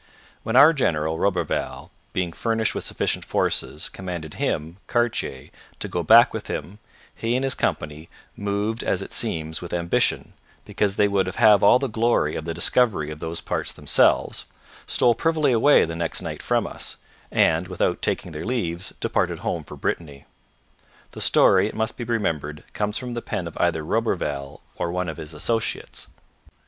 'When 0.41 0.55
our 0.55 0.73
general 0.73 1.19
[Roberval], 1.19 1.91
being 2.11 2.33
furnished 2.33 2.73
with 2.73 2.83
sufficient 2.83 3.23
forces, 3.23 3.87
commanded 3.87 4.33
him 4.33 4.77
[Cartier] 4.87 5.51
to 5.77 5.87
go 5.87 6.01
back 6.01 6.33
with 6.33 6.47
him, 6.47 6.79
he 7.13 7.35
and 7.35 7.43
his 7.43 7.53
company, 7.53 8.09
moved 8.35 8.81
as 8.83 9.03
it 9.03 9.13
seems 9.13 9.61
with 9.61 9.75
ambition, 9.75 10.33
because 10.65 10.95
they 10.95 11.07
would 11.07 11.27
have 11.27 11.63
all 11.63 11.77
the 11.77 11.85
glory 11.87 12.35
of 12.35 12.45
the 12.45 12.53
discovery 12.55 13.11
of 13.11 13.19
those 13.19 13.41
parts 13.41 13.71
themselves, 13.71 14.47
stole 14.87 15.13
privily 15.13 15.51
away 15.51 15.85
the 15.85 15.95
next 15.95 16.23
night 16.23 16.41
from 16.41 16.65
us, 16.65 16.97
and, 17.29 17.67
without 17.67 18.01
taking 18.01 18.31
their 18.31 18.43
leaves, 18.43 18.95
departed 18.99 19.37
home 19.41 19.63
for 19.63 19.75
Brittany.' 19.77 20.25
The 21.11 21.21
story, 21.21 21.67
it 21.67 21.75
must 21.75 21.95
be 21.95 22.03
remembered, 22.05 22.63
comes 22.73 22.97
from 22.97 23.13
the 23.13 23.21
pen 23.21 23.45
of 23.45 23.55
either 23.59 23.83
Roberval 23.83 24.61
or 24.77 24.91
one 24.91 25.09
of 25.09 25.17
his 25.17 25.35
associates. 25.35 26.07